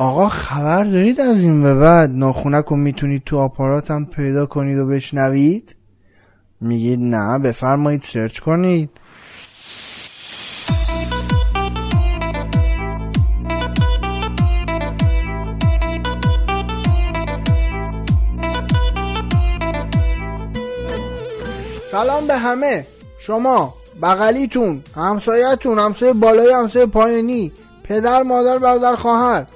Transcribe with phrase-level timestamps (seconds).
[0.00, 4.78] آقا خبر دارید از این به بعد ناخونک رو می‌تونید تو آپارات هم پیدا کنید
[4.78, 5.76] و بشنوید؟
[6.60, 8.90] میگید نه بفرمایید سرچ کنید.
[21.90, 22.86] سلام به همه.
[23.18, 27.52] شما بغلیتون همسایتون همسایه بالای همسایه پایینی
[27.84, 29.46] پدر مادر برادر خواهر.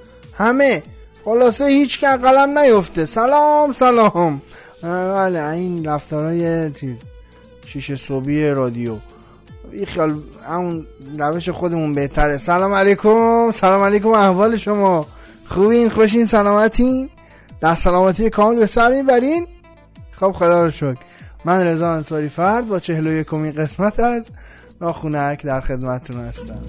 [0.42, 0.82] همه.
[1.24, 3.06] خلاصه هیچ که قلم نیفته.
[3.06, 4.42] سلام سلام.
[4.82, 7.04] بله این رفتارهای چیز
[7.66, 8.96] شیشه صوبی رادیو.
[9.72, 10.14] این خیال
[10.48, 10.86] همون
[11.18, 12.38] روش خودمون بهتره.
[12.38, 15.06] سلام علیکم سلام علیکم احوال شما.
[15.48, 17.10] خوبین خوشین سلامتین؟
[17.60, 19.46] در سلامتی کامل به سر می‌برین؟
[20.20, 20.96] خب خدا رو شکر.
[21.44, 24.30] من رضا انصاری فرد با چهل و قسمت از
[24.80, 26.62] ناخونک در خدمتتون هستم.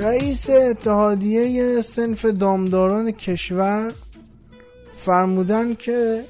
[0.00, 3.92] رئیس اتحادیه سنف دامداران کشور
[4.98, 6.24] فرمودن که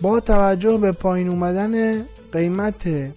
[0.00, 3.12] با توجه به پایین اومدن قیمت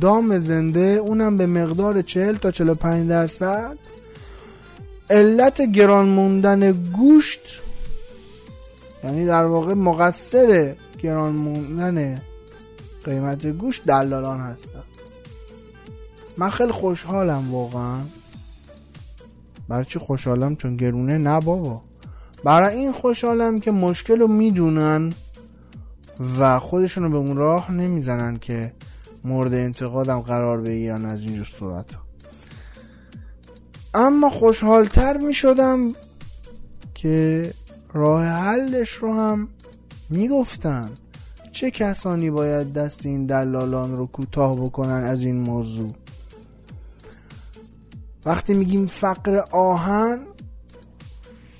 [0.00, 3.78] دام زنده اونم به مقدار 40 تا 45 درصد
[5.10, 7.60] علت گران موندن گوشت
[9.04, 12.22] یعنی در واقع مقصر گران موندن
[13.04, 14.82] قیمت گوشت دلالان هستن.
[16.36, 18.00] من خیلی خوشحالم واقعا.
[19.68, 21.82] برای چی خوشحالم؟ چون گرونه نه بابا.
[22.44, 25.12] برای این خوشحالم که مشکل رو می‌دونن
[26.38, 28.72] و خودشون رو به اون راه نمی‌زنن که
[29.24, 31.86] مورد انتقادم قرار بگیرن از اینجور صورت.
[33.94, 35.78] اما خوشحالتر می شدم
[36.94, 37.50] که
[37.92, 39.48] راه حلش رو هم
[40.10, 40.90] می‌گفتن.
[41.52, 45.90] چه کسانی باید دست این دلالان رو کوتاه بکنن از این موضوع؟
[48.26, 50.20] وقتی میگیم فقر آهن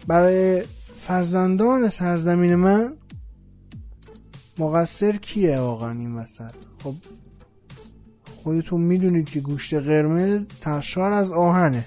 [0.06, 0.62] برای
[1.00, 2.92] فرزندان سرزمین من
[4.58, 6.94] مقصر کیه واقعا این وسط؟ خب
[8.42, 11.84] خودتون می‌دونید که گوشت قرمز سرشار از آهنه.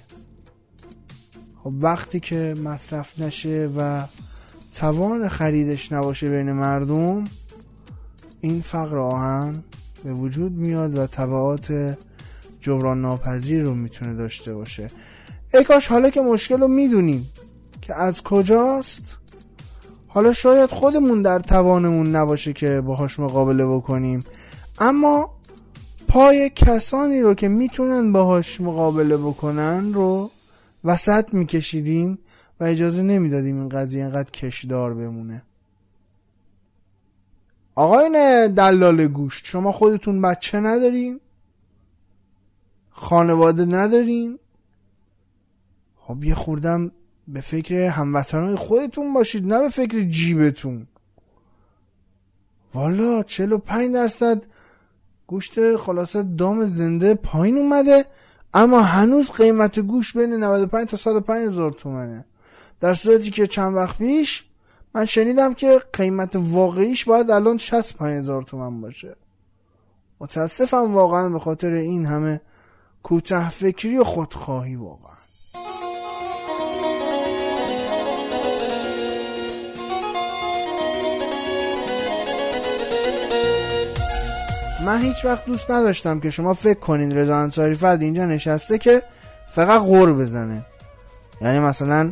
[1.64, 4.04] خب وقتی که مصرف نشه و
[4.76, 7.24] توان خریدش نباشه بین مردم
[8.42, 9.64] این فقر آهن
[10.04, 11.98] به وجود میاد و طبعات
[12.70, 14.88] جبران ناپذیر رو می‌تونه داشته باشه.
[15.54, 17.32] ای کاش حالا که مشکل رو می‌دونیم
[17.82, 19.18] که از کجاست
[20.08, 24.24] حالا شاید خودمون در توانمون نباشه که باهاش مقابله بکنیم.
[24.80, 25.30] اما
[26.08, 30.32] پای کسانی رو که می‌تونن باهاش مقابله بکنن رو
[30.84, 32.20] وسط میکشیدیم
[32.60, 35.42] و اجازه نمی‌دادیم این قضیه اینقدر کشدار بمونه.
[37.76, 41.20] آقاین دلال گوشت شما خودتون بچه ندارین؟
[43.00, 44.40] خانواده ندارین
[45.96, 46.92] خب یه خوردم
[47.28, 50.88] به فکر هموطنهای خودتون باشید نه به فکر جیبتون.
[52.74, 54.46] والا 45 درصد
[55.28, 58.06] گوشت خلاصه دام زنده پایین اومده
[58.54, 62.26] اما هنوز قیمت گوش بین 95 تا 105 هزار تومنه.
[62.80, 64.44] در صورتی که چند وقت پیش
[64.96, 69.16] من شنیدم که قیمت واقعیش باید الان 65 هزار تومن باشه.
[70.20, 72.42] متاسفم واقعا به خاطر این همه
[73.04, 75.10] کوته فکری و خودخواهی واقعا.
[84.86, 89.04] من هیچ وقت دوست نداشتم که شما فکر کنین رضا انصاری فرد اینجا نشسته که
[89.48, 90.66] فقط غور بزنه.
[91.42, 92.12] یعنی مثلا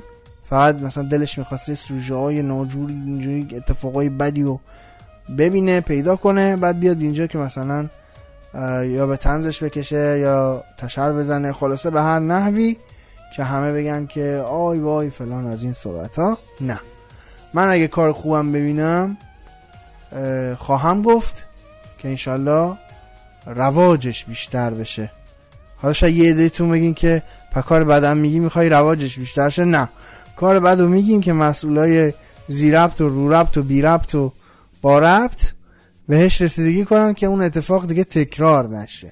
[0.50, 4.60] فقط مثلا دلش می‌خواسته سوژه های ناجوری اینجوری اتفاقای بدی و
[5.38, 7.88] ببینه پیدا کنه بعد بیاد اینجا که مثلا
[8.84, 11.54] یا به تنزش بکشه یا تشر بزنه.
[11.54, 12.78] خلاصه به هر نحوی
[13.36, 16.80] که همه بگن که آی وای فلان از این صحبت ها نه.
[17.54, 19.18] من اگه کار خوبم ببینم
[20.58, 21.46] خواهم گفت
[21.98, 22.78] که انشالله
[23.46, 25.12] رواجش بیشتر بشه.
[25.78, 27.24] حالا شاید یه عدهتون بگین که
[27.66, 29.90] کار بدم میگی می‌خوای رواجش بیشتر شه؟ نه.
[30.36, 32.14] کار بد رو میگیم که مسئولای
[32.48, 34.32] زیربط و رو ربط و بی ربط و
[34.82, 35.42] با ربط
[36.08, 39.12] بهش رسیدگی کنن که اون اتفاق دیگه تکرار نشه.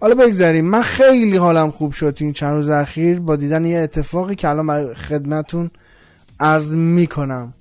[0.00, 0.64] حالا بگذاریم.
[0.64, 3.20] من خیلی حالم خوب شد این چند روز اخیر.
[3.20, 5.70] با دیدن یه اتفاقی که الان خدمتون
[6.40, 7.52] عرض می‌کنم.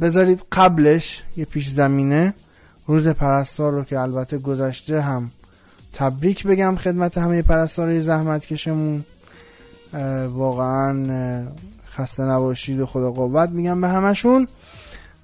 [0.00, 2.34] بذارید قبلش یه پیش زمینه.
[2.86, 5.30] روز پرستار رو که البته گذشته هم
[5.92, 9.04] تبریک بگم خدمت همه پرستارای زحمت کشمون.
[10.28, 11.46] واقعا
[11.92, 13.50] خسته نباشید و خدا قوت.
[13.50, 14.48] میگم به همشون.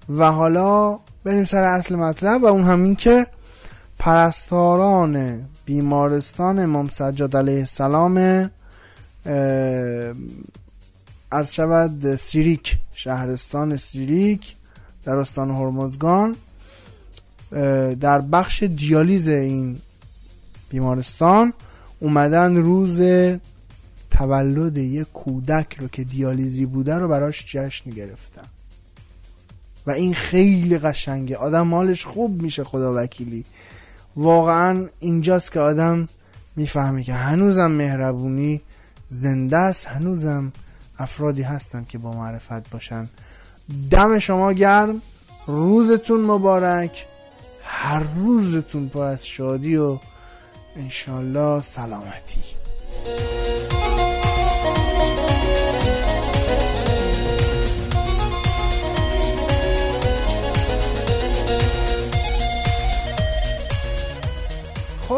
[0.08, 3.26] و حالا بریم سر اصل مطلب و اون همین که
[3.98, 8.50] پرستاران بیمارستان امام سجاد علیه السلام
[11.30, 14.56] از شود سیریک شهرستان سیریک
[15.04, 16.36] در استان هرمزگان
[18.00, 19.78] در بخش دیالیز این
[20.70, 21.52] بیمارستان
[22.00, 23.00] اومدن روز
[24.10, 28.42] تولد یک کودک رو که دیالیزی بوده رو براش جشن گرفتن.
[29.86, 31.36] و این خیلی قشنگه.
[31.36, 33.44] آدم مالش خوب میشه خدا وکیلی.
[34.16, 36.08] واقعا اینجاست که آدم
[36.56, 38.60] می‌فهمه که هنوزم مهربونی
[39.08, 40.52] زنده است هنوزم
[40.98, 43.08] افرادی هستن که با معرفت باشن.
[43.90, 45.02] دم شما گرم
[45.46, 47.06] روزتون مبارک
[47.64, 49.98] هر روزتون پر از شادی و
[50.76, 52.40] انشالله سلامتی.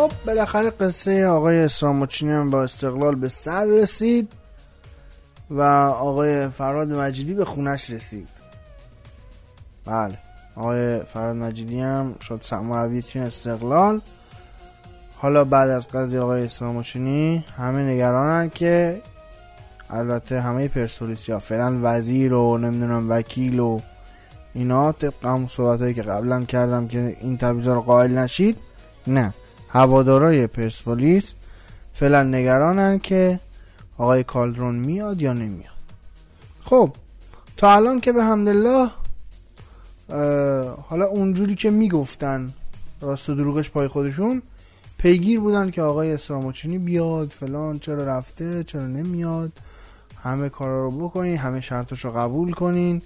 [0.04, 4.32] خب بالاخره قصه آقای اسلام هم با استقلال به سر رسید
[5.50, 8.28] و آقای فراد مجیدی به خونش رسید.
[9.86, 10.18] بله
[10.56, 14.00] آقای فراد مجیدی هم شد مربی تیم استقلال.
[15.16, 16.84] حالا بعد از قضیه آقای اسلام
[17.56, 19.02] همه نگرانن که
[19.90, 23.80] البته همه پرسولیسی ها فعلا وزیر و نمی‌دونم وکیل و
[24.54, 28.58] اینا طبق همون صحبت هایی که قبلا کردم که این تبیزا رو قائل نشید
[29.06, 29.34] نه.
[29.75, 31.35] هوادارای پرسپولیس
[31.93, 33.41] فعلا نگرانن که
[33.99, 35.75] آقای کالدرون میاد یا نمیاد.
[36.61, 36.91] خب
[37.56, 38.91] تا الان که به حمدالله
[40.88, 42.53] حالا اونجوری که می‌گفتن
[43.00, 44.43] راست و دروغش پای خودشون
[44.99, 49.53] پیگیر بودن که آقای اسراموچینی بیاد فلان چرا رفته چرا نمیاد
[50.23, 53.03] همه کارا رو بکنین همه شرطش رو قبول کنین.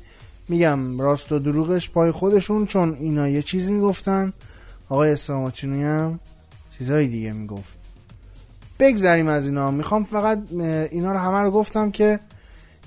[0.48, 4.32] میگم راست و دروغش پای خودشون چون اینا یه چیز می‌گفتن.
[4.88, 6.20] آقای اسراموچینی هم
[6.78, 7.78] چیزهای دیگه می‌گفت.
[8.78, 9.70] بگذریم از اینا.
[9.70, 10.52] می‌خوام فقط
[10.90, 12.20] اینا رو همه رو گفتم که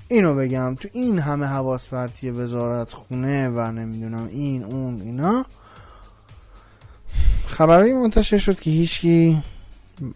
[0.08, 0.74] اینو بگم.
[0.80, 5.46] تو این همه حواس پرتی وزارت خونه و نمی‌دونم این اون اینا
[7.46, 9.42] خبرهایی منتشر شد که هیچکی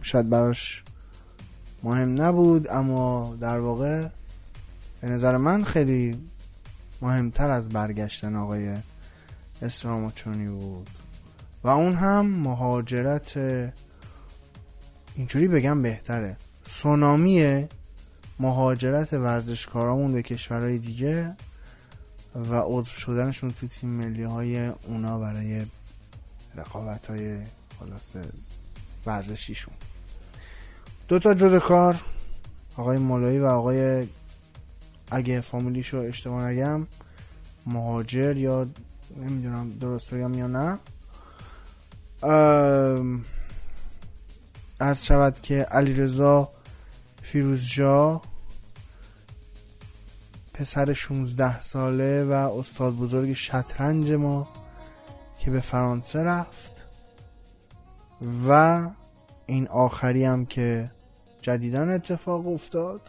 [0.02, 0.82] شاید براش
[1.82, 4.06] مهم نبود اما در واقع
[5.00, 6.18] به نظر من خیلی
[7.02, 8.74] مهمتر از برگشتن آقای
[9.62, 10.90] اسلام چونی بود.
[11.66, 13.36] و اون هم مهاجرت
[15.16, 16.36] اینجوری بگم بهتره
[16.66, 17.66] سونامی
[18.40, 21.36] مهاجرت ورزشکارامون به کشورهای دیگه
[22.34, 25.62] و عضو شدنشون تو تیم ملی های اونا برای
[26.56, 27.38] رقابت های
[27.80, 28.16] خلاص
[29.06, 29.74] ورزشیشون.
[31.08, 32.00] دو تا جد کار
[32.76, 34.06] آقای مولایی و آقای
[35.10, 36.86] اگه فامیلیشو اشتباه نگم
[37.66, 38.66] مهاجر یا
[39.16, 40.78] نمی‌دونم درست بگم یا نه.
[44.80, 46.48] عرض شود که علیرضا
[47.22, 48.22] فیروزجا
[50.54, 54.48] پسر 16 ساله و استاد بزرگ شطرنج ما
[55.38, 56.86] که به فرانسه رفت
[58.48, 58.90] و
[59.46, 60.90] این آخری هم که
[61.42, 63.00] جدیدن اتفاق افتاد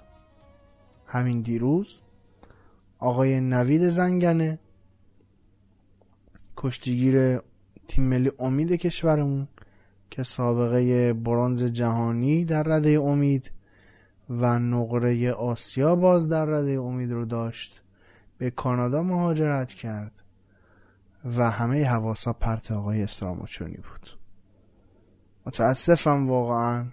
[1.05, 2.01] همین دیروز
[2.99, 4.59] آقای نوید زنگنه
[6.57, 7.39] کشتیگیر
[7.87, 9.47] تیم ملی امید کشورمون
[10.09, 13.51] که سابقه برانز جهانی در رده امید
[14.29, 17.81] و نقره آسیا باز در رده امید رو داشت.
[18.37, 20.23] به کانادا مهاجرت کرد
[21.25, 24.09] و همه حواسا پرت آقای استراموچونی بود.
[25.45, 26.85] متاسفم واقعا.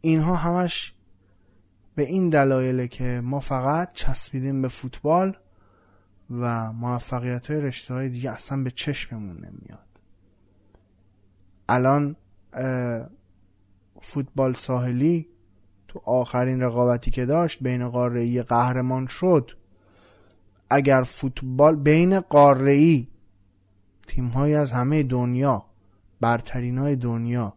[0.00, 0.94] اینها همش
[1.94, 5.36] به این دلایله که ما فقط چسبیدیم به فوتبال
[6.30, 10.00] و موفقیت های رشته های دیگه اصلا به چشممون نمیاد.
[11.68, 12.16] الان
[14.00, 15.28] فوتبال ساحلی
[15.88, 19.50] تو آخرین رقابتی که داشت بین قاره قهرمان شد.
[20.70, 23.08] اگر فوتبال بین قاره ای
[24.06, 25.64] تیم های از همه دنیا
[26.20, 27.54] برترین های دنیا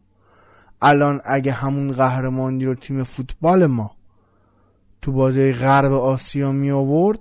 [0.81, 3.91] الان اگه همون قهرمانی رو تیم فوتبال ما
[5.01, 7.19] تو بازی غرب آسیا می آورد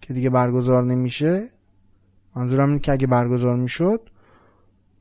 [0.00, 1.48] که دیگه برگزار نمیشه.
[2.36, 4.10] منظورم اینه که اگه برگزار می‌شد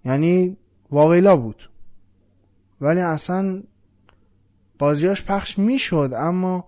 [0.06, 0.58] یعنی
[0.92, 1.70] واویلا بود.
[2.82, 3.64] ولی اصلا
[4.80, 6.68] بازیاش پخش می‌شد اما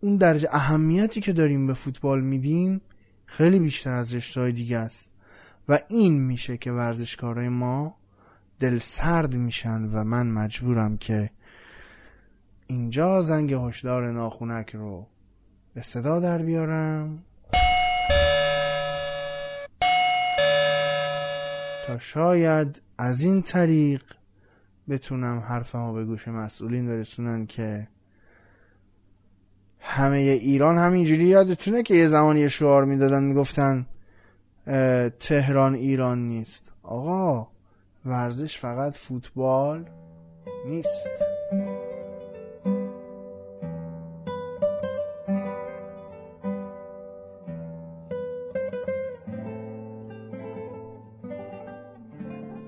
[0.00, 2.80] اون درجه اهمیتی که داریم به فوتبال میدیم
[3.26, 5.12] خیلی بیشتر از رشته دیگه است.
[5.68, 7.96] و این میشه که ورزشکارای ما
[8.58, 11.30] دل سرد میشن و من مجبورم که
[12.66, 15.06] اینجا زنگ هشدار ناخونک رو
[15.74, 17.22] به صدا در بیارم.
[21.86, 24.02] تا شاید از این طریق
[24.88, 27.88] بتونم حرفمو به گوش مسئولین برسونن که
[29.80, 33.86] همه ایران همینجوری یادتونه که یه زمانی یه شعار می‌دادن می‌گفتن
[35.20, 36.72] تهران ایران نیست.
[36.82, 37.48] آقا
[38.04, 39.84] ورزش فقط فوتبال
[40.66, 41.10] نیست.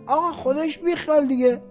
[0.07, 1.63] آقا خودش بیخیال دیگه.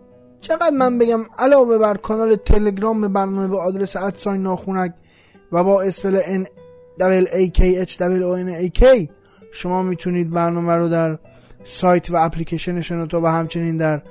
[0.41, 4.93] چقدر من بگم علاوه بر کانال تلگرام به برنامه به آدرس at sign ناخونک
[5.51, 6.47] و با spell N
[6.99, 9.09] double A K H double K
[9.51, 11.17] شما می‌تونید برنامه رو در
[11.63, 14.01] سایت و اپلیکیشن شنوتو و همچنین در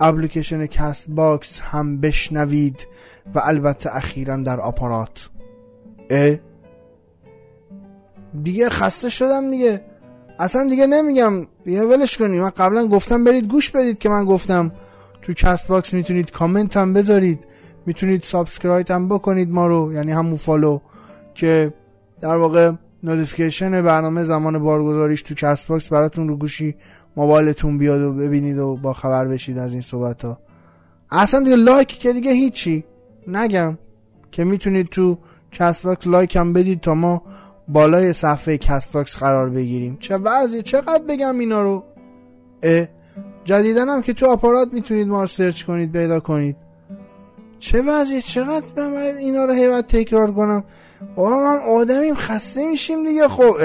[0.00, 2.86] اپلیکیشن کست باکس هم بشنوید
[3.34, 5.28] و البته اخیرا در آپارات.
[6.10, 6.38] اه؟
[8.42, 9.80] دیگه خسته شدم دیگه.
[10.38, 12.40] اصلا دیگه نمیگم دیگه ولش کنید.
[12.40, 14.72] من قبلا گفتم برید گوش بدید که من گفتم.
[15.22, 17.46] تو کست باکس می‌تونید کامنت هم بذارید.
[17.86, 20.80] می‌تونید subscribe هم بکنید ما رو یعنی همون follow
[21.34, 21.74] که
[22.20, 26.74] در واقع notification برنامه زمان بارگذاریش تو کست باکس براتون رو گوشی
[27.16, 30.38] موبایلتون بیاد و ببینید و با خبر بشید از این صحبت ها
[31.10, 32.84] اصلا دیگه like که دیگه هیچی.
[33.26, 33.78] نگم
[34.30, 35.18] که می‌تونید تو
[35.52, 37.22] کست باکس like هم بدید تا ما
[37.68, 39.96] بالای صفحه کست باکس قرار بگیریم.
[40.00, 41.84] چه وضعی؟ چقدر بگم اینا رو؟
[43.44, 46.56] جدیدن هم که تو آپارات می‌تونید ما رو سرچ کنید پیدا کنید.
[47.58, 50.64] چه وضعی؟ چقدر من اینا رو هیوت تکرار کنم؟
[51.16, 53.56] آقا من آدمیم خسته میشیم دیگه خب